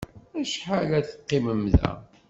[0.41, 1.91] Acḥal ad teqqimem da?